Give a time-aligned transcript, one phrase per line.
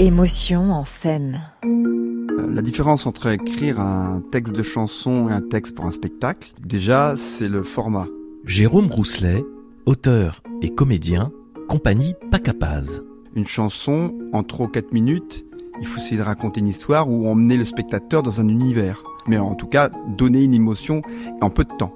[0.00, 1.40] Émotion en scène.
[1.64, 6.52] Euh, La différence entre écrire un texte de chanson et un texte pour un spectacle,
[6.64, 8.06] déjà, c'est le format.
[8.44, 9.44] Jérôme Rousselet,
[9.86, 11.32] auteur et comédien,
[11.68, 13.02] compagnie Pacapaz.
[13.34, 15.44] Une chanson, en 3 ou 4 minutes,
[15.80, 19.02] il faut essayer de raconter une histoire ou emmener le spectateur dans un univers.
[19.26, 21.02] Mais en tout cas, donner une émotion
[21.40, 21.90] en peu de temps.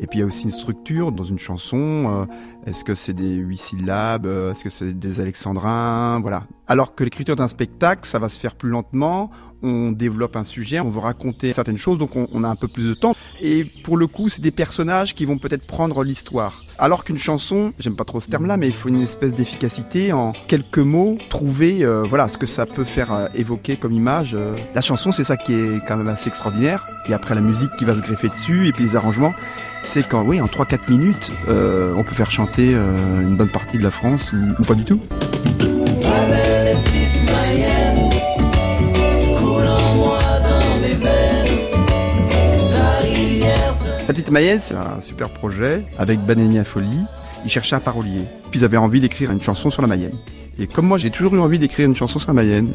[0.00, 2.26] Et puis il y a aussi une structure dans une chanson.
[2.26, 6.44] euh, Est-ce que c'est des huit syllabes euh, Est-ce que c'est des alexandrins Voilà.
[6.66, 9.30] Alors que l'écriture d'un spectacle, ça va se faire plus lentement.
[9.62, 12.84] On développe un sujet, on veut raconter certaines choses, donc on, a un peu plus
[12.90, 13.16] de temps.
[13.40, 16.62] Et pour le coup, c'est des personnages qui vont peut-être prendre l'histoire.
[16.78, 20.32] Alors qu'une chanson, j'aime pas trop ce terme-là, mais il faut une espèce d'efficacité en
[20.46, 24.32] quelques mots, trouver euh, voilà ce que ça peut faire euh, évoquer comme image.
[24.34, 24.54] euh.
[24.76, 26.86] La chanson, c'est ça qui est quand même assez extraordinaire.
[27.08, 29.34] Et après la musique qui va se greffer dessus, et puis les arrangements,
[29.82, 33.78] c'est quand, oui, en 3-4 minutes, euh, on peut faire chanter euh, une bonne partie
[33.78, 35.00] de la France ou, pas du tout.
[44.06, 47.04] Petite Mayenne, c'est un super projet avec Banania Folie.
[47.44, 48.22] Ils cherchaient un parolier.
[48.50, 50.16] Puis ils avaient envie d'écrire une chanson sur la Mayenne.
[50.58, 52.68] Et comme moi, j'ai toujours eu envie d'écrire une chanson sur la Mayenne.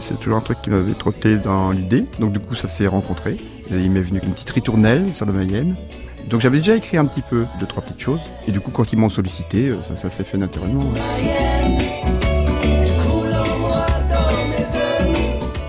[0.00, 2.04] C'est toujours un truc qui m'avait trotté dans l'idée.
[2.18, 3.38] Donc du coup, ça s'est rencontré.
[3.70, 5.74] Il m'est venu une petite ritournelle sur la Mayenne.
[6.28, 8.20] Donc j'avais déjà écrit un petit peu, deux, trois petites choses.
[8.46, 10.80] Et du coup, quand ils m'ont sollicité, euh, ça, ça s'est fait naturellement.
[10.80, 11.00] ouais.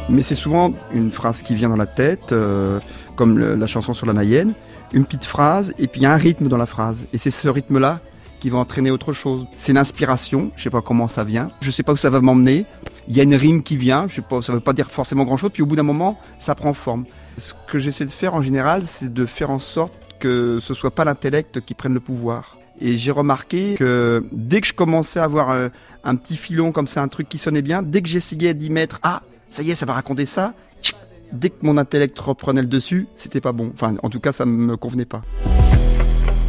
[0.10, 2.80] Mais c'est souvent une phrase qui vient dans la tête, euh,
[3.16, 4.54] comme la chanson sur la Mayenne,
[4.94, 7.06] une petite phrase, et puis il y a un rythme dans la phrase.
[7.14, 8.02] Et c'est ce rythme-là
[8.42, 9.46] qui va entraîner autre chose.
[9.56, 12.66] C'est l'inspiration, je sais pas comment ça vient, je sais pas où ça va m'emmener.
[13.08, 15.24] Il y a une rime qui vient, je sais pas, ça veut pas dire forcément
[15.24, 17.06] grand-chose, puis au bout d'un moment, ça prend forme.
[17.38, 20.92] Ce que j'essaie de faire en général, c'est de faire en sorte que ce soit
[20.92, 22.58] pas l'intellect qui prenne le pouvoir.
[22.80, 25.68] Et j'ai remarqué que dès que je commençais à avoir euh,
[26.04, 29.00] un petit filon comme ça, un truc qui sonnait bien, dès que j'essayais d'y mettre,
[29.04, 30.96] ah, ça y est, ça va raconter ça, tchic,
[31.34, 33.72] dès que mon intellect reprenait le dessus, c'était pas bon.
[33.74, 35.24] Enfin, en tout cas, ça me convenait pas.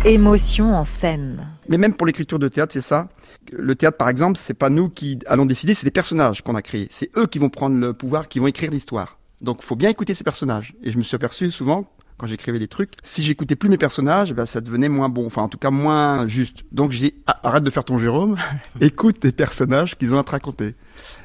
[0.04, 1.46] Émotion en scène.
[1.68, 3.08] Mais même pour l'écriture de théâtre, c'est ça.
[3.52, 6.62] Le théâtre, par exemple, c'est pas nous qui allons décider, c'est les personnages qu'on a
[6.62, 6.88] créés.
[6.90, 9.18] C'est eux qui vont prendre le pouvoir, qui vont écrire l'histoire.
[9.40, 10.74] Donc, il faut bien écouter ces personnages.
[10.82, 11.86] Et je me suis aperçu souvent,
[12.22, 15.26] quand j'écrivais des trucs, si j'écoutais plus mes personnages, ben, ça devenait moins bon.
[15.26, 16.62] Enfin, en tout cas, moins juste.
[16.70, 18.36] Donc, j'ai ah, arrête de faire ton Jérôme,
[18.80, 20.76] écoute tes personnages qu'ils ont à te raconter.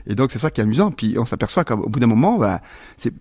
[0.08, 0.90] Et donc, c'est ça qui est amusant.
[0.90, 2.62] Puis, on s'aperçoit qu'au bout d'un moment, ben,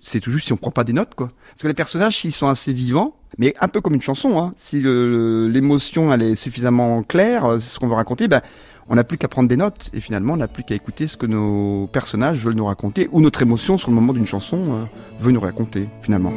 [0.00, 1.28] c'est juste si on prend pas des notes, quoi.
[1.50, 4.54] Parce que les personnages, s'ils sont assez vivants, mais un peu comme une chanson, hein,
[4.56, 8.41] si l'émotion elle est suffisamment claire, euh, c'est ce qu'on veut raconter, ben,
[8.88, 11.16] on n'a plus qu'à prendre des notes et finalement on n'a plus qu'à écouter ce
[11.16, 14.84] que nos personnages veulent nous raconter ou notre émotion sur le moment d'une chanson euh,
[15.19, 16.32] veut nous raconter finalement.